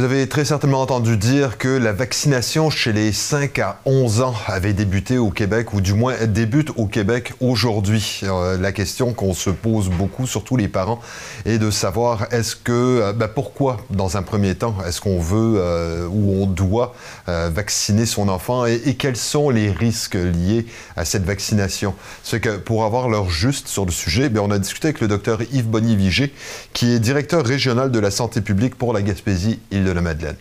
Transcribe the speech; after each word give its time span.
Vous 0.00 0.06
avez 0.06 0.26
très 0.30 0.46
certainement 0.46 0.80
entendu 0.80 1.18
dire 1.18 1.58
que 1.58 1.68
la 1.68 1.92
vaccination 1.92 2.70
chez 2.70 2.94
les 2.94 3.12
5 3.12 3.58
à 3.58 3.80
11 3.84 4.22
ans 4.22 4.34
avait 4.46 4.72
débuté 4.72 5.18
au 5.18 5.28
Québec, 5.28 5.74
ou 5.74 5.82
du 5.82 5.92
moins 5.92 6.14
débute 6.26 6.70
au 6.76 6.86
Québec 6.86 7.34
aujourd'hui. 7.38 8.22
Euh, 8.22 8.56
la 8.56 8.72
question 8.72 9.12
qu'on 9.12 9.34
se 9.34 9.50
pose 9.50 9.90
beaucoup, 9.90 10.26
surtout 10.26 10.56
les 10.56 10.68
parents, 10.68 11.02
est 11.44 11.58
de 11.58 11.70
savoir 11.70 12.28
est-ce 12.32 12.56
que, 12.56 12.72
euh, 12.72 13.12
ben 13.12 13.28
pourquoi, 13.28 13.76
dans 13.90 14.16
un 14.16 14.22
premier 14.22 14.54
temps, 14.54 14.74
est-ce 14.86 15.02
qu'on 15.02 15.20
veut 15.20 15.56
euh, 15.58 16.06
ou 16.06 16.42
on 16.42 16.46
doit 16.46 16.94
vacciner 17.26 18.06
son 18.06 18.28
enfant 18.28 18.64
et, 18.64 18.96
quels 18.98 19.16
sont 19.16 19.50
les 19.50 19.70
risques 19.70 20.14
liés 20.14 20.64
à 20.96 21.04
cette 21.04 21.24
vaccination? 21.24 21.94
C'est 22.24 22.40
que 22.40 22.56
pour 22.56 22.84
avoir 22.84 23.10
l'heure 23.10 23.28
juste 23.28 23.68
sur 23.68 23.84
le 23.84 23.92
sujet, 23.92 24.30
ben 24.30 24.40
on 24.40 24.50
a 24.50 24.58
discuté 24.58 24.88
avec 24.88 25.00
le 25.00 25.08
docteur 25.08 25.42
Yves 25.52 25.68
Bonny-Vigé, 25.68 26.32
qui 26.72 26.90
est 26.92 26.98
directeur 26.98 27.44
régional 27.44 27.90
de 27.90 27.98
la 27.98 28.10
santé 28.10 28.40
publique 28.40 28.76
pour 28.76 28.94
la 28.94 29.02
Gaspésie 29.02 29.60
de 29.90 29.94
la 29.94 30.02
Madeleine. 30.02 30.36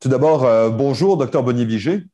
Tout 0.00 0.08
d'abord, 0.08 0.44
euh, 0.44 0.70
bonjour, 0.70 1.18
docteur 1.18 1.42
Bonny-Vigé. 1.42 2.04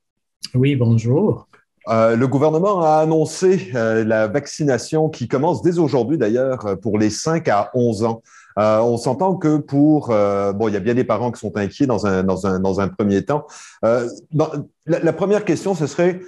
Oui, 0.54 0.74
bonjour. 0.74 1.46
Euh, 1.88 2.16
le 2.16 2.26
gouvernement 2.26 2.82
a 2.82 2.96
annoncé 2.96 3.70
euh, 3.76 4.04
la 4.04 4.26
vaccination 4.26 5.08
qui 5.08 5.28
commence 5.28 5.62
dès 5.62 5.78
aujourd'hui 5.78 6.18
d'ailleurs 6.18 6.76
pour 6.82 6.98
les 6.98 7.10
5 7.10 7.46
à 7.46 7.70
11 7.74 8.02
ans. 8.02 8.22
on 8.56 8.96
s'entend 8.96 9.36
que 9.36 9.58
pour... 9.58 10.08
bon, 10.08 10.68
il 10.68 10.74
y 10.74 10.76
a 10.76 10.80
bien 10.80 10.94
des 10.94 11.04
parents 11.04 11.30
qui 11.30 11.38
sont 11.38 11.56
inquiets 11.56 11.86
dans 11.86 12.06
un, 12.06 12.24
dans 12.24 12.44
un, 12.44 12.58
dans 12.58 12.80
un 12.80 12.88
premier 12.88 13.24
temps. 13.24 13.46
la, 13.82 15.12
première 15.12 15.44
question, 15.44 15.76
ce 15.76 15.86
serait 15.86 16.20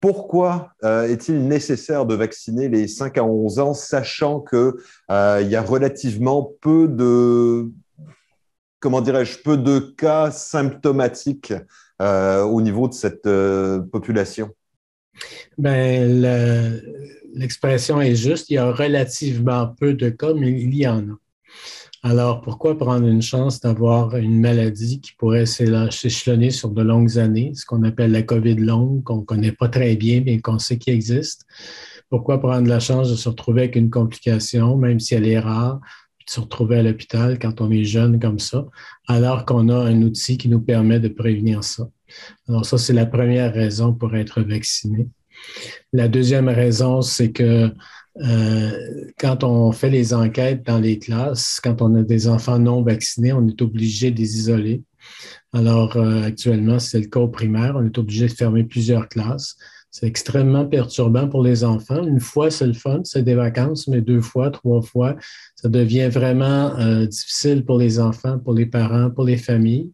pourquoi 0.00 0.68
est-il 0.82 1.48
nécessaire 1.48 2.06
de 2.06 2.14
vacciner 2.14 2.68
les 2.68 2.86
5 2.86 3.18
à 3.18 3.24
11 3.24 3.58
ans, 3.58 3.74
sachant 3.74 4.40
qu'il 4.40 5.48
y 5.48 5.56
a 5.56 5.62
relativement 5.62 6.52
peu 6.60 6.86
de, 6.86 7.68
comment 8.84 9.00
dirais-je, 9.00 9.38
peu 9.38 9.56
de 9.56 9.78
cas 9.78 10.30
symptomatiques 10.30 11.54
euh, 12.02 12.42
au 12.42 12.60
niveau 12.60 12.86
de 12.86 12.92
cette 12.92 13.26
euh, 13.26 13.80
population? 13.80 14.50
Ben, 15.56 16.82
l'expression 17.32 17.98
est 18.02 18.14
juste. 18.14 18.50
Il 18.50 18.54
y 18.54 18.58
a 18.58 18.70
relativement 18.70 19.68
peu 19.68 19.94
de 19.94 20.10
cas, 20.10 20.34
mais 20.34 20.50
il 20.50 20.74
y 20.74 20.86
en 20.86 20.98
a. 20.98 21.18
Alors, 22.02 22.42
pourquoi 22.42 22.76
prendre 22.76 23.06
une 23.06 23.22
chance 23.22 23.58
d'avoir 23.58 24.18
une 24.18 24.38
maladie 24.38 25.00
qui 25.00 25.12
pourrait 25.14 25.46
s'échelonner 25.46 26.50
sur 26.50 26.68
de 26.68 26.82
longues 26.82 27.16
années, 27.16 27.52
ce 27.54 27.64
qu'on 27.64 27.84
appelle 27.84 28.12
la 28.12 28.22
COVID 28.22 28.56
longue, 28.56 29.02
qu'on 29.02 29.20
ne 29.20 29.24
connaît 29.24 29.52
pas 29.52 29.70
très 29.70 29.96
bien, 29.96 30.22
mais 30.26 30.42
qu'on 30.42 30.58
sait 30.58 30.76
qu'il 30.76 30.92
existe? 30.92 31.46
Pourquoi 32.10 32.38
prendre 32.38 32.68
la 32.68 32.80
chance 32.80 33.10
de 33.10 33.16
se 33.16 33.30
retrouver 33.30 33.62
avec 33.62 33.76
une 33.76 33.88
complication, 33.88 34.76
même 34.76 35.00
si 35.00 35.14
elle 35.14 35.26
est 35.26 35.38
rare, 35.38 35.80
se 36.26 36.40
retrouver 36.40 36.78
à 36.78 36.82
l'hôpital 36.82 37.38
quand 37.38 37.60
on 37.60 37.70
est 37.70 37.84
jeune 37.84 38.18
comme 38.18 38.38
ça, 38.38 38.66
alors 39.08 39.44
qu'on 39.44 39.68
a 39.68 39.76
un 39.76 40.02
outil 40.02 40.38
qui 40.38 40.48
nous 40.48 40.60
permet 40.60 41.00
de 41.00 41.08
prévenir 41.08 41.64
ça. 41.64 41.88
Alors 42.48 42.64
ça, 42.64 42.78
c'est 42.78 42.92
la 42.92 43.06
première 43.06 43.52
raison 43.52 43.92
pour 43.92 44.14
être 44.16 44.42
vacciné. 44.42 45.08
La 45.92 46.08
deuxième 46.08 46.48
raison, 46.48 47.02
c'est 47.02 47.32
que 47.32 47.70
euh, 48.22 49.10
quand 49.18 49.42
on 49.42 49.72
fait 49.72 49.90
les 49.90 50.14
enquêtes 50.14 50.64
dans 50.64 50.78
les 50.78 50.98
classes, 50.98 51.60
quand 51.62 51.82
on 51.82 51.94
a 51.96 52.02
des 52.02 52.28
enfants 52.28 52.58
non 52.58 52.82
vaccinés, 52.82 53.32
on 53.32 53.46
est 53.48 53.60
obligé 53.60 54.10
de 54.10 54.18
les 54.18 54.36
isoler. 54.36 54.82
Alors 55.52 55.96
euh, 55.96 56.22
actuellement, 56.22 56.78
c'est 56.78 57.00
le 57.00 57.06
cas 57.06 57.20
au 57.20 57.28
primaire, 57.28 57.74
on 57.76 57.84
est 57.84 57.98
obligé 57.98 58.26
de 58.26 58.32
fermer 58.32 58.64
plusieurs 58.64 59.08
classes. 59.08 59.56
C'est 59.94 60.08
extrêmement 60.08 60.66
perturbant 60.66 61.28
pour 61.28 61.44
les 61.44 61.62
enfants. 61.62 62.02
Une 62.02 62.18
fois, 62.18 62.50
c'est 62.50 62.66
le 62.66 62.72
fun, 62.72 63.02
c'est 63.04 63.22
des 63.22 63.36
vacances, 63.36 63.86
mais 63.86 64.00
deux 64.00 64.20
fois, 64.20 64.50
trois 64.50 64.82
fois, 64.82 65.14
ça 65.54 65.68
devient 65.68 66.08
vraiment 66.08 66.76
euh, 66.80 67.06
difficile 67.06 67.64
pour 67.64 67.78
les 67.78 68.00
enfants, 68.00 68.40
pour 68.40 68.54
les 68.54 68.66
parents, 68.66 69.08
pour 69.10 69.22
les 69.22 69.36
familles. 69.36 69.92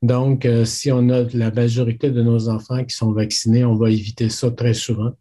Donc, 0.00 0.46
euh, 0.46 0.64
si 0.64 0.90
on 0.90 1.10
a 1.10 1.24
la 1.34 1.50
majorité 1.50 2.10
de 2.10 2.22
nos 2.22 2.48
enfants 2.48 2.82
qui 2.82 2.96
sont 2.96 3.12
vaccinés, 3.12 3.62
on 3.66 3.74
va 3.74 3.90
éviter 3.90 4.30
ça 4.30 4.50
très 4.50 4.72
souvent. 4.72 5.12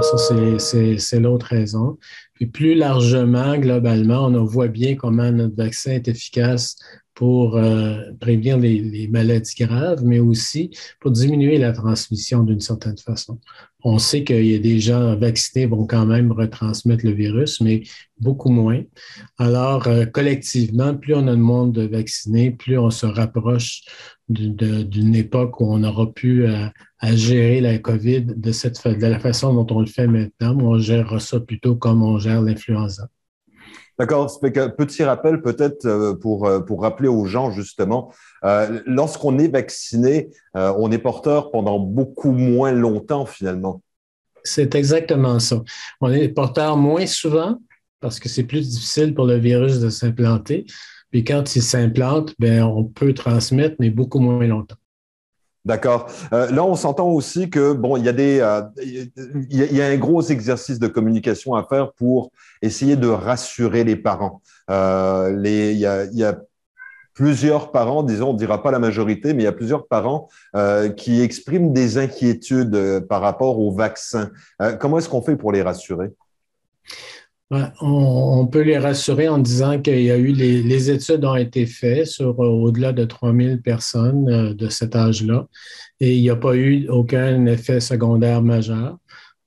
ça, 0.00 0.16
c'est 0.60 1.18
l'autre 1.20 1.46
raison. 1.46 1.98
Puis 2.34 2.46
plus 2.46 2.76
largement, 2.76 3.58
globalement, 3.58 4.26
on 4.26 4.44
voit 4.44 4.68
bien 4.68 4.94
comment 4.94 5.32
notre 5.32 5.56
vaccin 5.56 5.90
est 5.90 6.06
efficace 6.06 6.76
pour 7.14 7.56
euh, 7.56 8.12
prévenir 8.20 8.58
les, 8.58 9.08
maladies 9.08 9.54
graves, 9.58 10.02
mais 10.04 10.20
aussi 10.20 10.70
pour 11.00 11.10
diminuer 11.10 11.58
la 11.58 11.72
transmission 11.72 12.42
d'une 12.44 12.60
certaine 12.60 12.98
façon. 12.98 13.38
On 13.82 13.98
sait 13.98 14.24
qu'il 14.24 14.46
y 14.46 14.54
a 14.54 14.58
des 14.58 14.78
gens 14.78 15.16
vaccinés 15.16 15.66
vont 15.66 15.86
quand 15.86 16.06
même 16.06 16.32
retransmettre 16.32 17.04
le 17.04 17.12
virus, 17.12 17.60
mais 17.60 17.82
beaucoup 18.18 18.50
moins. 18.50 18.82
Alors, 19.38 19.86
euh, 19.86 20.04
collectivement, 20.06 20.94
plus 20.94 21.14
on 21.14 21.26
a 21.28 21.32
de 21.32 21.40
monde 21.40 21.78
vacciné, 21.78 22.50
plus 22.50 22.78
on 22.78 22.90
se 22.90 23.06
rapproche 23.06 23.82
d'une 24.28 25.14
époque 25.14 25.60
où 25.60 25.64
on 25.68 25.82
aura 25.82 26.12
pu 26.12 26.46
euh, 26.46 26.68
gérer 27.02 27.60
la 27.60 27.78
COVID 27.78 28.22
de, 28.36 28.52
cette, 28.52 28.86
de 28.86 29.06
la 29.06 29.18
façon 29.18 29.52
dont 29.54 29.74
on 29.74 29.80
le 29.80 29.86
fait 29.86 30.06
maintenant. 30.06 30.56
On 30.60 30.78
gère 30.78 31.20
ça 31.20 31.40
plutôt 31.40 31.74
comme 31.74 32.02
on 32.02 32.18
gère 32.18 32.42
l'influenza. 32.42 33.08
D'accord. 34.00 34.40
Petit 34.40 35.04
rappel 35.04 35.42
peut-être 35.42 35.84
euh, 35.84 36.14
pour, 36.14 36.46
euh, 36.46 36.60
pour 36.60 36.80
rappeler 36.80 37.06
aux 37.06 37.26
gens 37.26 37.50
justement, 37.50 38.10
euh, 38.44 38.80
lorsqu'on 38.86 39.38
est 39.38 39.48
vacciné, 39.48 40.30
on 40.54 40.90
est 40.90 40.98
porteur 40.98 41.50
pendant 41.50 41.78
beaucoup 41.78 42.32
moins 42.32 42.72
longtemps 42.72 43.26
finalement. 43.26 43.82
C'est 44.42 44.74
exactement 44.74 45.38
ça. 45.38 45.62
On 46.00 46.10
est 46.10 46.30
porteur 46.30 46.78
moins 46.78 47.06
souvent 47.06 47.58
parce 48.00 48.18
que 48.18 48.30
c'est 48.30 48.44
plus 48.44 48.70
difficile 48.70 49.12
pour 49.12 49.26
le 49.26 49.36
virus 49.36 49.80
de 49.80 49.90
s'implanter. 49.90 50.64
Puis 51.10 51.22
quand 51.22 51.54
il 51.54 51.62
s'implante, 51.62 52.34
ben, 52.38 52.62
on 52.62 52.84
peut 52.84 53.12
transmettre, 53.12 53.76
mais 53.80 53.90
beaucoup 53.90 54.20
moins 54.20 54.46
longtemps. 54.46 54.76
D'accord. 55.66 56.10
Euh, 56.32 56.50
là, 56.50 56.64
on 56.64 56.74
s'entend 56.74 57.08
aussi 57.08 57.50
que 57.50 57.72
bon, 57.72 57.98
il 57.98 58.04
y 58.04 58.08
a 58.08 58.12
des, 58.12 58.40
euh, 58.40 58.62
il, 58.78 59.76
y 59.76 59.82
a, 59.82 59.86
un 59.86 59.96
gros 59.98 60.22
exercice 60.22 60.78
de 60.78 60.86
communication 60.86 61.54
à 61.54 61.64
faire 61.64 61.92
pour 61.92 62.30
essayer 62.62 62.96
de 62.96 63.08
rassurer 63.08 63.84
les 63.84 63.96
parents. 63.96 64.40
Euh, 64.70 65.30
il, 65.44 65.76
y 65.76 65.84
a, 65.84 66.04
il 66.04 66.16
y 66.16 66.24
a 66.24 66.38
plusieurs 67.12 67.72
parents, 67.72 68.02
disons, 68.02 68.30
on 68.30 68.34
dira 68.34 68.62
pas 68.62 68.70
la 68.70 68.78
majorité, 68.78 69.34
mais 69.34 69.42
il 69.42 69.44
y 69.44 69.48
a 69.48 69.52
plusieurs 69.52 69.86
parents 69.86 70.28
qui 70.96 71.20
expriment 71.20 71.72
des 71.72 71.98
inquiétudes 71.98 73.00
par 73.00 73.20
rapport 73.20 73.58
au 73.58 73.70
vaccin. 73.72 74.30
comment 74.78 74.96
est-ce 74.96 75.08
qu'on 75.10 75.20
fait 75.20 75.36
pour 75.36 75.52
les 75.52 75.60
rassurer? 75.60 76.12
On, 77.80 78.46
peut 78.46 78.60
les 78.62 78.78
rassurer 78.78 79.28
en 79.28 79.38
disant 79.38 79.80
qu'il 79.80 80.02
y 80.02 80.10
a 80.12 80.16
eu 80.16 80.32
les, 80.32 80.90
études 80.90 81.24
ont 81.24 81.34
été 81.34 81.66
faites 81.66 82.06
sur 82.06 82.40
euh, 82.40 82.46
au-delà 82.46 82.92
de 82.92 83.04
3000 83.04 83.60
personnes 83.60 84.28
euh, 84.28 84.54
de 84.54 84.68
cet 84.68 84.94
âge-là 84.94 85.48
et 85.98 86.14
il 86.16 86.22
n'y 86.22 86.30
a 86.30 86.36
pas 86.36 86.54
eu 86.54 86.88
aucun 86.88 87.46
effet 87.46 87.80
secondaire 87.80 88.40
majeur. 88.42 88.98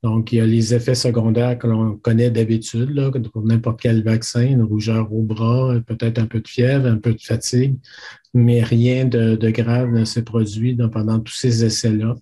Donc, 0.02 0.32
il 0.32 0.36
y 0.36 0.40
a 0.42 0.46
les 0.46 0.74
effets 0.74 0.94
secondaires 0.94 1.58
que 1.58 1.66
l'on 1.66 1.96
connaît 1.96 2.30
d'habitude, 2.30 3.10
pour 3.32 3.42
n'importe 3.42 3.80
quel 3.80 4.02
vaccin, 4.02 4.42
une 4.42 4.62
rougeur 4.62 5.10
au 5.10 5.22
bras, 5.22 5.76
peut-être 5.86 6.18
un 6.18 6.26
peu 6.26 6.40
de 6.40 6.46
fièvre, 6.46 6.86
un 6.86 6.98
peu 6.98 7.14
de 7.14 7.22
fatigue, 7.22 7.78
mais 8.34 8.62
rien 8.62 9.06
de, 9.06 9.50
grave 9.50 9.90
ne 9.92 10.04
s'est 10.04 10.22
produit 10.22 10.76
pendant 10.92 11.20
tous 11.20 11.32
ces 11.32 11.64
essais-là. 11.64 12.16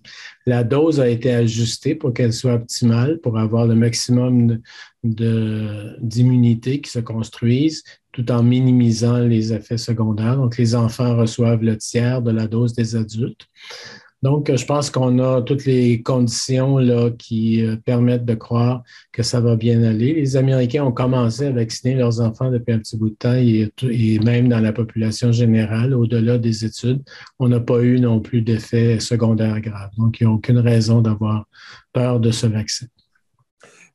La 0.45 0.63
dose 0.63 1.01
a 1.01 1.09
été 1.09 1.33
ajustée 1.33 1.93
pour 1.93 2.13
qu'elle 2.13 2.31
soit 2.31 2.53
optimale, 2.53 3.19
pour 3.19 3.37
avoir 3.37 3.67
le 3.67 3.75
maximum 3.75 4.59
d'immunité 5.03 6.81
qui 6.81 6.89
se 6.89 6.99
construise, 6.99 7.83
tout 8.11 8.31
en 8.31 8.43
minimisant 8.43 9.19
les 9.19 9.53
effets 9.53 9.77
secondaires. 9.77 10.37
Donc, 10.37 10.57
les 10.57 10.75
enfants 10.75 11.17
reçoivent 11.17 11.63
le 11.63 11.77
tiers 11.77 12.21
de 12.21 12.31
la 12.31 12.47
dose 12.47 12.73
des 12.73 12.95
adultes. 12.95 13.47
Donc, 14.23 14.49
je 14.55 14.65
pense 14.65 14.89
qu'on 14.89 15.19
a 15.19 15.41
toutes 15.41 15.65
les 15.65 16.01
conditions 16.01 16.77
là, 16.77 17.09
qui 17.11 17.61
euh, 17.61 17.75
permettent 17.75 18.23
de 18.23 18.35
croire 18.35 18.81
que 19.11 19.21
ça 19.21 19.41
va 19.41 19.57
bien 19.57 19.83
aller. 19.83 20.13
Les 20.13 20.37
Américains 20.37 20.85
ont 20.85 20.93
commencé 20.93 21.47
à 21.47 21.51
vacciner 21.51 21.95
leurs 21.95 22.21
enfants 22.21 22.49
depuis 22.49 22.71
un 22.71 22.79
petit 22.79 22.95
bout 22.95 23.09
de 23.09 23.15
temps 23.15 23.33
et, 23.33 23.69
et 23.81 24.19
même 24.19 24.47
dans 24.47 24.61
la 24.61 24.71
population 24.71 25.33
générale, 25.33 25.93
au-delà 25.93 26.37
des 26.37 26.63
études, 26.63 27.01
on 27.37 27.49
n'a 27.49 27.59
pas 27.59 27.81
eu 27.81 27.99
non 27.99 28.21
plus 28.21 28.41
d'effets 28.41 29.01
secondaires 29.01 29.59
graves. 29.59 29.91
Donc, 29.97 30.21
il 30.21 30.27
n'y 30.27 30.31
a 30.31 30.33
aucune 30.33 30.59
raison 30.59 31.01
d'avoir 31.01 31.45
peur 31.91 32.21
de 32.21 32.31
ce 32.31 32.47
vaccin. 32.47 32.85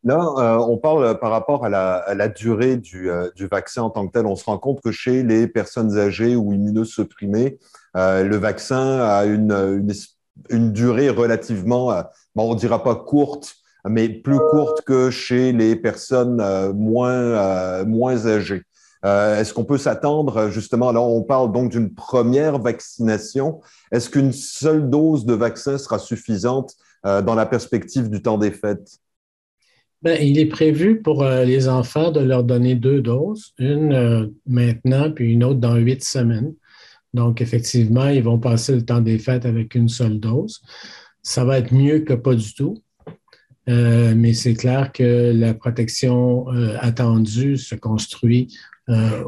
Là, 0.04 0.20
euh, 0.38 0.56
on 0.58 0.78
parle 0.78 1.18
par 1.18 1.30
rapport 1.30 1.64
à 1.64 1.68
la, 1.68 2.28
durée 2.28 2.76
du, 2.76 3.10
euh, 3.10 3.30
du, 3.34 3.46
vaccin 3.46 3.82
en 3.82 3.90
tant 3.90 4.06
que 4.06 4.12
tel. 4.12 4.26
On 4.26 4.36
se 4.36 4.44
rend 4.44 4.58
compte 4.58 4.80
que 4.80 4.92
chez 4.92 5.22
les 5.22 5.48
personnes 5.48 5.98
âgées 5.98 6.36
ou 6.36 6.52
immunosupprimées, 6.52 7.58
euh, 7.96 8.22
le 8.22 8.36
vaccin 8.36 9.00
a 9.00 9.24
une, 9.24 10.72
durée 10.72 11.10
relativement, 11.10 11.92
euh, 11.92 12.02
on 12.36 12.54
dira 12.54 12.82
pas 12.82 12.94
courte, 12.94 13.56
mais 13.88 14.08
plus 14.08 14.38
courte 14.50 14.82
que 14.82 15.10
chez 15.10 15.52
les 15.52 15.74
personnes 15.74 16.40
euh, 16.40 16.72
moins, 16.72 17.10
euh, 17.10 17.84
moins 17.84 18.26
âgées. 18.26 18.62
Est-ce 19.04 19.54
qu'on 19.54 19.64
peut 19.64 19.78
s'attendre, 19.78 20.48
justement, 20.50 20.90
là, 20.90 21.00
on 21.00 21.22
parle 21.22 21.52
donc 21.52 21.70
d'une 21.70 21.94
première 21.94 22.58
vaccination. 22.58 23.60
Est-ce 23.92 24.10
qu'une 24.10 24.32
seule 24.32 24.90
dose 24.90 25.24
de 25.24 25.34
vaccin 25.34 25.78
sera 25.78 26.00
suffisante 26.00 26.74
dans 27.04 27.36
la 27.36 27.46
perspective 27.46 28.10
du 28.10 28.22
temps 28.22 28.38
des 28.38 28.50
fêtes? 28.50 28.98
Ben, 30.02 30.16
il 30.22 30.38
est 30.38 30.46
prévu 30.46 31.02
pour 31.02 31.24
les 31.24 31.68
enfants 31.68 32.12
de 32.12 32.20
leur 32.20 32.44
donner 32.44 32.76
deux 32.76 33.02
doses, 33.02 33.52
une 33.58 34.32
maintenant, 34.46 35.10
puis 35.10 35.32
une 35.32 35.42
autre 35.42 35.58
dans 35.58 35.74
huit 35.74 36.04
semaines. 36.04 36.54
Donc, 37.14 37.40
effectivement, 37.40 38.08
ils 38.08 38.22
vont 38.22 38.38
passer 38.38 38.74
le 38.74 38.84
temps 38.84 39.00
des 39.00 39.18
fêtes 39.18 39.46
avec 39.46 39.74
une 39.74 39.88
seule 39.88 40.20
dose. 40.20 40.60
Ça 41.22 41.44
va 41.44 41.58
être 41.58 41.74
mieux 41.74 42.00
que 42.00 42.14
pas 42.14 42.34
du 42.34 42.54
tout. 42.54 42.80
Euh, 43.68 44.14
mais 44.16 44.32
c'est 44.32 44.54
clair 44.54 44.92
que 44.92 45.32
la 45.34 45.52
protection 45.52 46.50
euh, 46.52 46.76
attendue 46.80 47.58
se 47.58 47.74
construit 47.74 48.56
euh, 48.88 49.22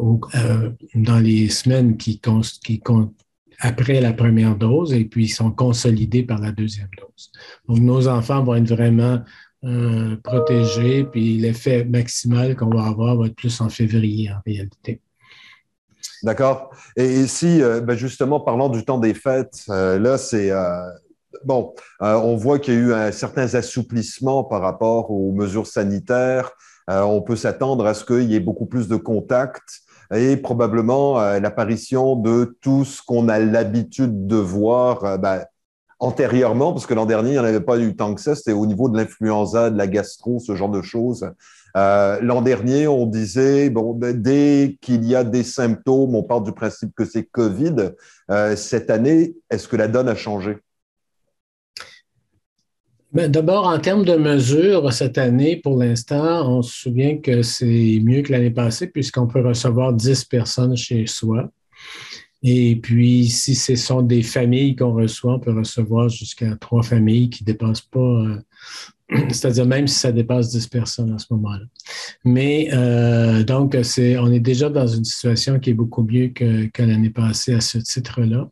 dans 0.94 1.18
les 1.18 1.50
semaines 1.50 1.98
qui, 1.98 2.20
qui 2.20 2.82
après 3.58 4.00
la 4.00 4.14
première 4.14 4.56
dose 4.56 4.94
et 4.94 5.04
puis 5.04 5.28
sont 5.28 5.50
consolidés 5.50 6.22
par 6.22 6.38
la 6.40 6.52
deuxième 6.52 6.88
dose. 6.98 7.30
Donc, 7.68 7.80
nos 7.80 8.08
enfants 8.08 8.42
vont 8.42 8.54
être 8.54 8.68
vraiment 8.68 9.20
protégés, 10.22 11.04
puis 11.04 11.36
l'effet 11.38 11.84
maximal 11.84 12.56
qu'on 12.56 12.70
va 12.70 12.86
avoir 12.86 13.16
va 13.16 13.26
être 13.26 13.36
plus 13.36 13.60
en 13.60 13.68
février 13.68 14.30
en 14.30 14.40
réalité. 14.46 15.00
D'accord. 16.22 16.70
Et 16.96 17.20
ici, 17.20 17.60
ben 17.60 17.94
justement, 17.94 18.40
parlant 18.40 18.68
du 18.70 18.84
temps 18.84 18.98
des 18.98 19.14
fêtes, 19.14 19.64
là, 19.68 20.16
c'est 20.16 20.50
bon, 21.44 21.74
euh, 22.02 22.14
on 22.14 22.36
voit 22.36 22.58
qu'il 22.58 22.74
y 22.74 22.76
a 22.76 22.80
eu 22.80 22.92
un, 22.92 23.12
certains 23.12 23.54
assouplissements 23.54 24.44
par 24.44 24.60
rapport 24.60 25.10
aux 25.10 25.32
mesures 25.32 25.66
sanitaires. 25.66 26.50
Euh, 26.88 27.02
on 27.02 27.22
peut 27.22 27.36
s'attendre 27.36 27.86
à 27.86 27.94
ce 27.94 28.04
qu'il 28.04 28.30
y 28.30 28.34
ait 28.34 28.40
beaucoup 28.40 28.66
plus 28.66 28.88
de 28.88 28.96
contacts 28.96 29.80
et 30.12 30.36
probablement 30.36 31.20
euh, 31.20 31.38
l'apparition 31.38 32.16
de 32.16 32.56
tout 32.60 32.84
ce 32.84 33.00
qu'on 33.02 33.28
a 33.28 33.38
l'habitude 33.38 34.26
de 34.26 34.36
voir 34.36 35.18
ben, 35.18 35.44
antérieurement, 36.00 36.72
parce 36.72 36.86
que 36.86 36.94
l'an 36.94 37.06
dernier, 37.06 37.30
il 37.30 37.32
n'y 37.32 37.38
en 37.38 37.44
avait 37.44 37.60
pas 37.60 37.78
eu 37.78 37.94
tant 37.94 38.14
que 38.14 38.20
ça, 38.20 38.34
c'était 38.34 38.52
au 38.52 38.66
niveau 38.66 38.88
de 38.88 38.96
l'influenza, 38.96 39.70
de 39.70 39.78
la 39.78 39.86
gastro, 39.86 40.38
ce 40.40 40.56
genre 40.56 40.70
de 40.70 40.82
choses. 40.82 41.30
l'an 41.74 42.42
dernier, 42.42 42.88
on 42.88 43.06
disait, 43.06 43.70
bon, 43.70 43.94
ben, 43.94 44.20
dès 44.20 44.78
qu'il 44.80 45.04
y 45.04 45.14
a 45.14 45.24
des 45.24 45.44
symptômes, 45.44 46.14
on 46.14 46.22
part 46.22 46.40
du 46.40 46.52
principe 46.52 46.94
que 46.96 47.04
c'est 47.04 47.24
COVID. 47.24 47.92
cette 48.56 48.90
année, 48.90 49.36
est-ce 49.50 49.68
que 49.68 49.76
la 49.76 49.88
donne 49.88 50.08
a 50.08 50.16
changé? 50.16 50.56
Ben, 53.12 53.28
d'abord, 53.28 53.66
en 53.66 53.80
termes 53.80 54.04
de 54.04 54.14
mesures, 54.14 54.92
cette 54.92 55.18
année, 55.18 55.56
pour 55.56 55.76
l'instant, 55.76 56.48
on 56.48 56.62
se 56.62 56.82
souvient 56.82 57.18
que 57.18 57.42
c'est 57.42 57.98
mieux 58.04 58.22
que 58.22 58.30
l'année 58.30 58.52
passée 58.52 58.86
puisqu'on 58.86 59.26
peut 59.26 59.44
recevoir 59.44 59.92
10 59.92 60.26
personnes 60.26 60.76
chez 60.76 61.06
soi. 61.06 61.50
Et 62.42 62.76
puis, 62.76 63.28
si 63.28 63.54
ce 63.54 63.76
sont 63.76 64.02
des 64.02 64.22
familles 64.22 64.74
qu'on 64.74 64.94
reçoit, 64.94 65.34
on 65.34 65.40
peut 65.40 65.52
recevoir 65.52 66.08
jusqu'à 66.08 66.56
trois 66.56 66.82
familles 66.82 67.28
qui 67.28 67.42
ne 67.42 67.46
dépassent 67.46 67.82
pas, 67.82 68.00
euh, 68.00 68.40
c'est-à-dire 69.28 69.66
même 69.66 69.86
si 69.86 69.98
ça 69.98 70.10
dépasse 70.10 70.50
10 70.50 70.68
personnes 70.68 71.12
à 71.12 71.18
ce 71.18 71.26
moment-là. 71.30 71.64
Mais 72.24 72.68
euh, 72.72 73.44
donc, 73.44 73.76
c'est, 73.82 74.16
on 74.18 74.32
est 74.32 74.40
déjà 74.40 74.70
dans 74.70 74.86
une 74.86 75.04
situation 75.04 75.58
qui 75.58 75.70
est 75.70 75.74
beaucoup 75.74 76.02
mieux 76.02 76.28
que, 76.28 76.66
que 76.66 76.82
l'année 76.82 77.10
passée 77.10 77.54
à 77.54 77.60
ce 77.60 77.78
titre-là. 77.78 78.48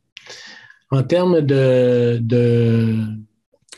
En 0.90 1.02
termes 1.02 1.40
de, 1.42 2.18
de 2.20 3.04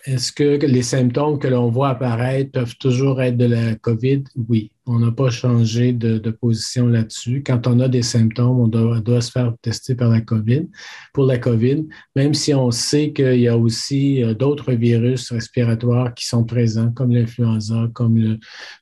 est-ce 0.04 0.32
que 0.32 0.64
les 0.64 0.82
symptômes 0.82 1.38
que 1.38 1.48
l'on 1.48 1.70
voit 1.70 1.90
apparaître 1.90 2.52
peuvent 2.52 2.76
toujours 2.76 3.20
être 3.22 3.36
de 3.36 3.46
la 3.46 3.74
COVID? 3.74 4.24
Oui, 4.48 4.70
on 4.86 4.98
n'a 4.98 5.12
pas 5.12 5.30
changé 5.30 5.92
de, 5.92 6.18
position 6.30 6.86
là-dessus. 6.86 7.42
Quand 7.44 7.66
on 7.66 7.80
a 7.80 7.88
des 7.88 8.02
symptômes, 8.02 8.60
on 8.60 8.68
doit, 8.68 9.20
se 9.20 9.30
faire 9.30 9.54
tester 9.62 9.94
par 9.94 10.10
la 10.10 10.20
COVID, 10.20 10.68
pour 11.12 11.24
la 11.24 11.38
COVID, 11.38 11.86
même 12.16 12.34
si 12.34 12.54
on 12.54 12.70
sait 12.70 13.12
qu'il 13.12 13.40
y 13.40 13.48
a 13.48 13.56
aussi 13.56 14.22
euh, 14.22 14.34
d'autres 14.34 14.72
virus 14.72 15.30
respiratoires 15.32 16.14
qui 16.14 16.26
sont 16.26 16.44
présents, 16.44 16.92
comme 16.92 17.12
l'influenza, 17.12 17.88
comme 17.92 18.16
le 18.16 18.38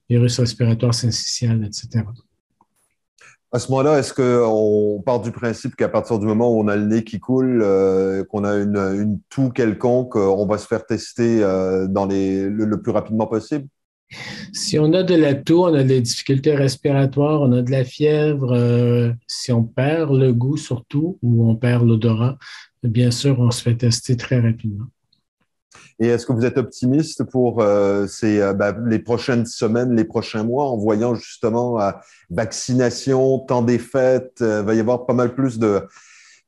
virus 0.08 0.38
respiratoire 0.38 0.94
syncytial, 0.94 1.64
etc. 1.64 2.04
À 3.50 3.58
ce 3.58 3.70
moment-là, 3.70 3.98
est-ce 3.98 4.12
qu'on 4.12 5.02
part 5.02 5.20
du 5.20 5.32
principe 5.32 5.74
qu'à 5.74 5.88
partir 5.88 6.18
du 6.18 6.26
moment 6.26 6.52
où 6.52 6.60
on 6.60 6.68
a 6.68 6.76
le 6.76 6.84
nez 6.84 7.02
qui 7.02 7.18
coule, 7.18 7.62
euh, 7.62 8.22
qu'on 8.24 8.44
a 8.44 8.56
une, 8.56 9.20
toux 9.30 9.48
quelconque, 9.48 10.16
euh, 10.16 10.26
on 10.26 10.46
va 10.46 10.58
se 10.58 10.66
faire 10.66 10.84
tester 10.84 11.42
euh, 11.42 11.86
dans 11.86 12.04
le, 12.04 12.76
plus 12.76 12.92
rapidement 12.92 13.26
possible? 13.26 13.66
Si 14.52 14.78
on 14.78 14.92
a 14.92 15.02
de 15.02 15.14
la 15.14 15.34
toux, 15.34 15.62
on 15.62 15.72
a 15.72 15.82
des 15.82 16.02
difficultés 16.02 16.54
respiratoires, 16.54 17.40
on 17.40 17.52
a 17.52 17.62
de 17.62 17.70
la 17.70 17.84
fièvre, 17.84 19.14
si 19.26 19.52
on 19.52 19.64
perd 19.64 20.14
le 20.14 20.32
goût 20.32 20.56
surtout 20.56 21.18
ou 21.22 21.48
on 21.48 21.56
perd 21.56 21.86
l'odorat, 21.86 22.38
bien 22.82 23.10
sûr, 23.10 23.38
on 23.40 23.50
se 23.50 23.62
fait 23.62 23.76
tester 23.76 24.16
très 24.16 24.40
rapidement. 24.40 24.86
Et 26.00 26.06
est-ce 26.06 26.26
que 26.26 26.32
vous 26.32 26.44
êtes 26.44 26.58
optimiste 26.58 27.24
pour 27.24 27.60
euh, 27.60 28.06
ces, 28.06 28.40
euh, 28.40 28.52
ben, 28.52 28.76
les 28.86 29.00
prochaines 29.00 29.46
semaines, 29.46 29.96
les 29.96 30.04
prochains 30.04 30.44
mois, 30.44 30.66
en 30.66 30.76
voyant 30.76 31.16
justement 31.16 31.80
euh, 31.80 31.90
vaccination, 32.30 33.40
temps 33.40 33.62
des 33.62 33.78
fêtes, 33.78 34.40
va 34.40 34.74
y 34.74 34.80
avoir 34.80 35.06
pas 35.06 35.14
mal 35.14 35.34
plus 35.34 35.58
de, 35.58 35.82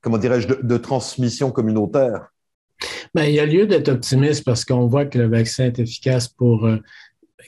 comment 0.03 0.19
dirais-je, 0.19 0.47
de, 0.49 0.77
transmission 0.77 1.51
communautaire? 1.51 2.33
Ben, 3.13 3.25
il 3.25 3.35
y 3.35 3.41
a 3.41 3.47
lieu 3.47 3.67
d'être 3.67 3.89
optimiste 3.89 4.45
parce 4.45 4.65
qu'on 4.65 4.87
voit 4.87 5.07
que 5.07 5.19
le 5.19 5.29
vaccin 5.29 5.65
est 5.65 5.79
efficace 5.81 6.29
pour 6.29 6.69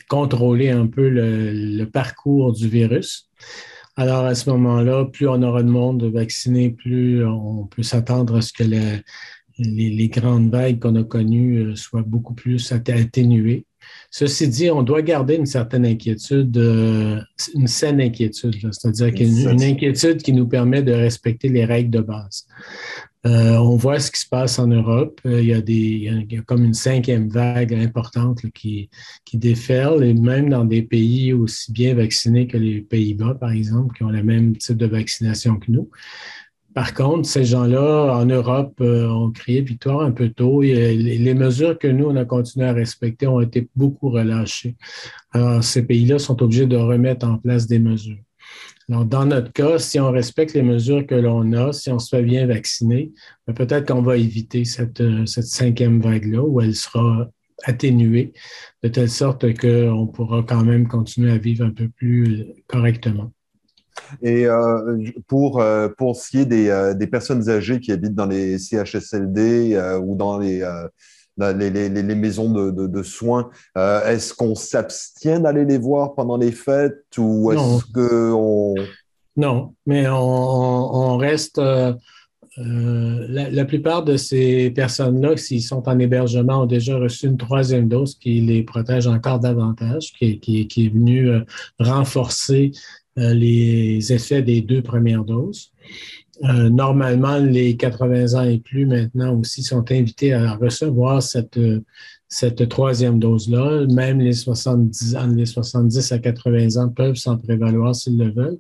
contrôler 0.09 0.71
un 0.71 0.89
peu 0.89 1.09
le, 1.09 1.85
parcours 1.85 2.53
du 2.53 2.69
virus. 2.69 3.31
Alors, 3.97 4.25
à 4.25 4.35
ce 4.35 4.51
moment-là, 4.51 5.05
plus 5.05 5.29
on 5.29 5.41
aura 5.43 5.63
de 5.63 5.69
monde 5.69 6.03
vacciné, 6.05 6.71
plus 6.71 7.25
on 7.25 7.67
peut 7.67 7.83
s'attendre 7.83 8.37
à 8.37 8.43
ce 8.43 8.53
que 8.53 8.65
le, 8.65 8.99
les, 9.59 10.09
grandes 10.09 10.51
vagues 10.51 10.79
qu'on 10.79 10.97
a 10.97 11.05
connues 11.05 11.59
euh, 11.59 11.77
soient 11.77 12.03
beaucoup 12.03 12.35
plus 12.35 12.73
atténuées. 12.73 13.67
Ceci 14.11 14.49
dit, 14.49 14.71
on 14.71 14.83
doit 14.83 15.03
garder 15.03 15.37
une 15.37 15.47
certaine 15.47 15.85
inquiétude, 15.87 16.57
euh, 16.57 17.21
une 17.55 17.67
saine 17.67 18.01
inquiétude, 18.01 18.55
c'est-à-dire 18.73 19.09
une, 19.19 19.63
inquiétude 19.63 20.23
qui 20.23 20.33
nous 20.33 20.47
permet 20.47 20.83
de 20.83 20.93
respecter 20.93 21.49
les 21.49 21.65
règles 21.65 21.91
de 21.91 22.01
base. 22.01 22.47
Euh, 23.25 23.57
on 23.57 23.77
voit 23.77 24.01
ce 24.01 24.11
qui 24.11 24.21
se 24.21 24.29
passe 24.29 24.59
en 24.59 24.67
Europe. 24.67 25.21
il, 25.25 25.45
y 25.45 25.53
a 25.53 25.61
des, 25.61 26.27
comme 26.47 26.65
une 26.65 26.75
cinquième 26.75 27.29
vague 27.29 27.73
importante 27.73 28.51
qui, 28.53 28.91
qui 29.25 29.39
déferle, 29.39 30.05
et 30.05 30.15
même 30.15 30.51
dans 30.51 30.65
des 30.65 30.83
pays 30.83 31.33
aussi 31.33 31.73
bien 31.73 31.95
vaccinés 31.95 32.47
que 32.49 32.57
les 32.57 32.81
Pays-Bas, 32.81 33.35
par 33.35 33.53
exemple, 33.53 33.97
qui 33.97 34.03
ont 34.03 34.11
le 34.11 34.23
même 34.23 34.57
type 34.57 34.77
de 34.77 34.87
vaccination 34.87 35.57
que 35.57 35.71
nous. 35.71 35.89
Par 36.75 36.95
contre, 36.95 37.29
ces 37.29 37.45
gens-là, 37.45 38.15
en 38.17 38.25
Europe, 38.25 38.75
euh, 38.81 39.07
ont 39.09 39.31
crié 39.31 39.61
victoire 39.61 40.01
un 40.01 40.11
peu 40.11 40.31
tôt 40.31 40.63
et 40.63 40.95
les 40.95 41.35
mesures 41.35 41.79
que 41.79 41.89
nous, 41.89 42.07
on 42.07 42.17
a 42.17 42.25
continué 42.25 42.67
à 42.67 42.73
respecter 42.73 43.27
ont 43.27 43.41
été 43.41 43.69
beaucoup 43.77 44.11
relâchées. 44.11 44.77
Alors, 45.33 45.63
ces 45.63 45.85
pays-là 45.85 46.19
sont 46.19 46.43
obligés 46.43 46.67
de 46.67 46.77
remettre 46.77 47.27
en 47.27 47.37
place 47.37 47.67
des 47.67 47.79
mesures. 47.79 48.23
Alors, 48.89 49.05
dans 49.05 49.27
notre 49.27 49.53
cas, 49.53 49.79
si 49.79 50.01
on 50.01 50.11
respecte 50.11 50.55
les 50.55 50.63
mesures 50.63 51.07
que 51.07 51.15
l'on 51.15 51.53
a, 51.53 51.73
si 51.73 51.91
on 51.91 51.99
se 51.99 52.17
fait 52.17 52.23
bien 52.23 52.47
vacciner, 52.47 53.13
ben, 53.47 53.55
peut-être 53.55 53.93
qu'on 53.93 54.03
va 54.03 54.17
éviter 54.17 54.65
cette, 54.65 55.03
cette 55.27 55.47
cinquième 55.47 56.01
vague-là 56.01 56.43
où 56.43 56.61
elle 56.61 56.75
sera 56.75 57.29
atténuée 57.65 58.33
de 58.83 58.89
telle 58.89 59.11
sorte 59.11 59.47
qu'on 59.59 60.07
pourra 60.07 60.43
quand 60.43 60.65
même 60.65 60.89
continuer 60.89 61.31
à 61.33 61.39
vivre 61.39 61.65
un 61.65 61.71
peu 61.71 61.89
plus 61.89 62.47
correctement. 62.67 63.33
Et 64.23 64.47
euh, 64.47 64.99
pour, 65.27 65.61
euh, 65.61 65.89
pour 65.97 66.17
ce 66.17 66.31
qui 66.31 66.41
est 66.41 66.47
des, 66.47 66.69
euh, 66.69 66.95
des, 66.95 67.07
personnes 67.07 67.49
âgées 67.49 67.81
qui 67.81 67.93
habitent 67.93 68.15
dans 68.15 68.27
les 68.27 68.59
CHSLD 68.59 69.99
ou 70.03 70.17
dans 70.17 70.39
les, 70.39 70.61
les, 71.39 71.71
les, 71.71 71.89
les, 71.89 72.15
maisons 72.15 72.51
de, 72.53 72.71
de, 72.71 72.87
de 72.87 73.03
soins, 73.03 73.51
est-ce 73.77 74.35
qu'on 74.35 74.55
s'abstient 74.55 75.41
d'aller 75.41 75.65
les 75.65 75.79
voir 75.79 76.15
pendant 76.15 76.37
les 76.37 76.53
fêtes 76.53 77.05
ou 77.19 77.53
est-ce 77.53 77.93
qu'on... 77.93 78.75
Non, 79.37 79.75
mais 79.87 80.09
on, 80.09 80.15
on 80.15 81.17
reste... 81.17 81.61
La, 82.59 83.49
la, 83.49 83.65
plupart 83.65 84.05
de 84.05 84.19
ces 84.19 84.71
personnes-là, 84.73 85.39
s'ils 85.39 85.63
sont 85.63 85.89
en 85.89 85.99
hébergement, 85.99 86.65
ont 86.65 86.67
déjà 86.67 86.99
reçu 86.99 87.25
une 87.27 87.39
troisième 87.39 87.89
dose 87.89 88.19
qui 88.19 88.43
les 88.43 88.63
protège 88.63 89.07
encore 89.07 89.41
davantage, 89.41 90.13
qui, 90.19 90.39
qui, 90.39 90.69
qui 90.69 90.85
est 90.85 90.91
venue 90.91 91.31
renforcer 91.79 92.73
les 93.17 94.13
effets 94.13 94.43
des 94.43 94.61
deux 94.63 94.83
premières 94.83 95.25
doses. 95.25 95.73
Euh, 96.45 96.71
normalement, 96.71 97.39
les 97.39 97.77
80 97.77 98.35
ans 98.35 98.43
et 98.43 98.59
plus 98.59 98.87
maintenant 98.87 99.39
aussi 99.39 99.63
sont 99.63 99.85
invités 99.93 100.33
à 100.33 100.55
recevoir 100.55 101.23
cette, 101.23 101.61
cette 102.29 102.69
troisième 102.69 103.19
dose-là. 103.19 103.87
Même 103.93 104.21
les 104.21 104.33
70, 104.33 105.17
les 105.37 105.47
70 105.47 106.13
à 106.13 106.19
80 106.19 106.83
ans 106.83 106.89
peuvent 106.89 107.17
s'en 107.17 107.37
prévaloir 107.37 107.95
s'ils 107.95 108.19
le 108.19 108.33
veulent. 108.33 108.59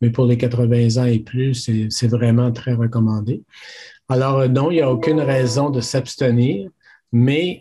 Mais 0.00 0.10
pour 0.10 0.26
les 0.26 0.38
80 0.38 1.00
ans 1.00 1.04
et 1.04 1.18
plus, 1.18 1.54
c'est 1.90 2.08
vraiment 2.08 2.50
très 2.52 2.72
recommandé. 2.72 3.42
Alors, 4.08 4.38
euh, 4.38 4.48
non, 4.48 4.70
il 4.70 4.76
n'y 4.76 4.80
a 4.80 4.90
aucune 4.90 5.20
raison 5.20 5.70
de 5.70 5.80
s'abstenir, 5.80 6.68
mais 7.12 7.60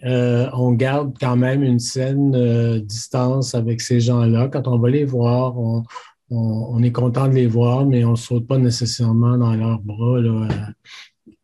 on 0.54 0.72
garde 0.74 1.16
quand 1.20 1.36
même 1.36 1.64
une 1.64 1.80
saine 1.80 2.80
distance 2.82 3.56
avec 3.56 3.82
ces 3.82 4.00
gens-là. 4.00 4.48
Quand 4.48 4.68
on 4.68 4.78
va 4.78 4.90
les 4.92 5.06
voir, 5.06 5.58
on, 5.58 5.84
on, 6.30 6.82
est 6.84 6.92
content 6.92 7.28
de 7.28 7.34
les 7.34 7.48
voir, 7.48 7.86
mais 7.86 8.04
on 8.04 8.12
ne 8.12 8.16
saute 8.16 8.48
pas 8.48 8.58
nécessairement 8.58 9.38
dans 9.38 9.54
leurs 9.56 9.80
bras 9.80 10.18
euh, 10.18 10.48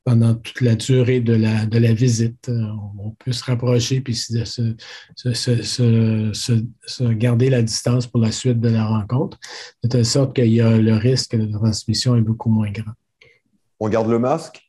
pendant 0.03 0.35
toute 0.35 0.61
la 0.61 0.75
durée 0.75 1.19
de 1.19 1.33
la, 1.33 1.93
visite. 1.93 2.49
Euh, 2.49 2.67
on 2.99 3.11
peut 3.11 3.31
se 3.31 3.43
rapprocher 3.43 4.01
puis 4.01 4.15
se, 4.15 4.43
se, 5.15 7.13
garder 7.13 7.49
la 7.49 7.61
distance 7.61 8.07
pour 8.07 8.21
la 8.21 8.31
suite 8.31 8.59
de 8.59 8.69
la 8.69 8.85
rencontre, 8.85 9.39
de 9.83 9.89
telle 9.89 10.05
sorte 10.05 10.37
a 10.39 10.43
le 10.43 10.95
risque 10.95 11.35
de 11.35 11.51
transmission 11.51 12.15
est 12.15 12.21
beaucoup 12.21 12.49
moins 12.49 12.71
grand. 12.71 12.93
On 13.79 13.89
garde 13.89 14.09
le 14.09 14.19
masque? 14.19 14.64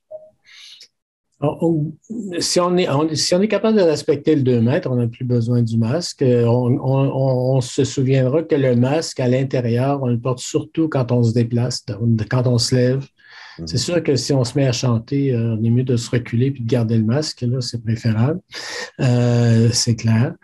Si, 2.40 2.60
on 2.60 2.76
est, 2.76 3.14
si 3.14 3.34
on 3.34 3.42
est 3.42 3.48
capable 3.48 3.76
de 3.76 3.82
respecter 3.82 4.36
le 4.36 4.42
2 4.42 4.60
mètres, 4.62 4.90
on 4.90 4.96
n'a 4.96 5.06
plus 5.06 5.24
besoin 5.24 5.62
du 5.62 5.76
masque. 5.76 6.24
On, 6.24 7.60
se 7.60 7.84
souviendra 7.84 8.42
que 8.42 8.54
le 8.54 8.74
masque 8.74 9.20
à 9.20 9.28
l'intérieur, 9.28 10.02
on 10.02 10.06
le 10.06 10.18
porte 10.18 10.38
surtout 10.38 10.88
quand 10.88 11.12
on 11.12 11.22
se 11.22 11.34
déplace, 11.34 11.84
quand 12.30 12.46
on 12.46 12.58
se 12.58 12.74
lève. 12.74 13.06
Mhm. 13.58 13.66
C'est 13.66 13.78
sûr 13.78 14.02
que 14.02 14.16
si 14.16 14.32
on 14.32 14.44
se 14.44 14.56
met 14.58 14.66
à 14.66 14.72
chanter, 14.72 15.34
euh, 15.34 15.56
on 15.58 15.64
est 15.64 15.70
mieux 15.70 15.84
de 15.84 15.96
se 15.96 16.10
reculer 16.10 16.50
puis 16.50 16.62
de 16.62 16.68
garder 16.68 16.96
le 16.96 17.04
masque. 17.04 17.42
Là, 17.42 17.60
c'est 17.60 17.82
préférable. 17.82 18.40
Euh, 19.00 19.68
c'est 19.72 19.96
clair. 19.96 20.34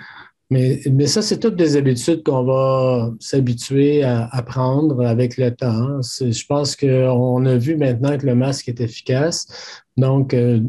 Mais, 0.50 0.82
mais 0.90 1.06
ça, 1.06 1.22
c'est 1.22 1.38
toutes 1.38 1.56
des 1.56 1.76
habitudes 1.76 2.22
qu'on 2.22 2.44
va 2.44 3.10
s'habituer 3.20 4.02
à, 4.02 4.28
à, 4.30 4.42
prendre 4.42 5.06
avec 5.06 5.38
le 5.38 5.50
temps. 5.54 6.00
Je 6.02 6.46
pense 6.46 6.76
qu'on 6.76 7.46
a 7.46 7.56
vu 7.56 7.76
maintenant 7.76 8.18
que 8.18 8.26
le 8.26 8.34
masque 8.34 8.68
est 8.68 8.80
efficace. 8.82 9.46
Donc, 9.96 10.34
euh, 10.34 10.60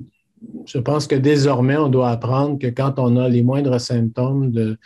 je 0.65 0.77
pense 0.77 1.07
que 1.07 1.15
désormais, 1.15 1.77
on 1.77 1.89
doit 1.89 2.09
apprendre 2.09 2.59
que 2.59 2.67
quand 2.67 2.97
on 2.97 3.17
a 3.17 3.29
les 3.29 3.43
moindres 3.43 3.79
symptômes 3.79 4.51
de, 4.51 4.77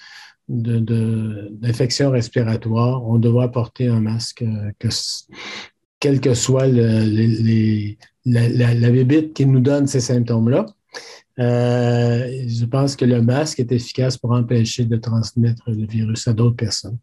d'infection 0.47 2.11
respiratoire, 2.11 3.05
on 3.05 3.17
doit 3.17 3.51
porter 3.51 3.87
un 3.87 3.99
masque, 3.99 4.43
euh, 4.43 4.71
que, 4.79 4.87
quelle 5.99 6.21
que 6.21 6.33
soit 6.33 6.67
la, 6.67 7.03
la, 8.25 9.23
qui 9.33 9.45
nous 9.45 9.59
donne 9.59 9.87
ces 9.87 9.99
symptômes-là. 9.99 10.65
Euh, 11.39 12.45
je 12.47 12.65
pense 12.65 12.95
que 12.95 13.05
le 13.05 13.21
masque 13.21 13.59
est 13.59 13.71
efficace 13.71 14.17
pour 14.17 14.31
empêcher 14.31 14.85
de 14.85 14.97
transmettre 14.97 15.69
le 15.69 15.85
virus 15.85 16.27
à 16.27 16.33
d'autres 16.33 16.55
personnes. 16.55 16.97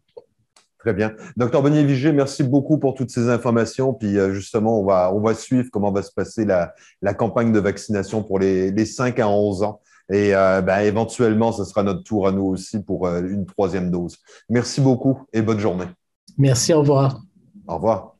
Très 0.85 0.93
bien. 0.93 1.13
Docteur 1.35 1.63
Bonnier 1.63 1.83
Vigé, 1.83 2.11
merci 2.11 2.43
beaucoup 2.43 2.77
pour 2.77 2.93
toutes 2.93 3.09
ces 3.09 3.27
informations. 3.29 3.91
Puis 3.91 4.19
euh, 4.19 4.35
justement, 4.35 4.79
on 4.79 4.85
va, 4.85 5.11
on 5.11 5.19
va 5.19 5.33
suivre 5.33 5.67
comment 5.71 5.91
va 5.91 6.03
se 6.03 6.11
passer 6.11 6.45
la, 6.45 6.75
la 7.01 7.15
campagne 7.15 7.51
de 7.51 7.57
vaccination 7.57 8.21
pour 8.21 8.37
les, 8.37 8.69
les 8.69 8.85
5 8.85 9.17
à 9.19 9.27
11 9.27 9.63
ans. 9.63 9.81
Et 10.11 10.35
euh, 10.35 10.61
ben, 10.61 10.81
éventuellement, 10.81 11.51
ce 11.51 11.63
sera 11.63 11.81
notre 11.81 12.03
tour 12.03 12.27
à 12.27 12.31
nous 12.31 12.43
aussi 12.43 12.83
pour 12.83 13.07
euh, 13.07 13.23
une 13.23 13.47
troisième 13.47 13.89
dose. 13.89 14.19
Merci 14.47 14.79
beaucoup 14.79 15.23
et 15.33 15.41
bonne 15.41 15.57
journée. 15.57 15.87
Merci, 16.37 16.71
au 16.71 16.81
revoir. 16.81 17.19
Au 17.67 17.77
revoir. 17.77 18.14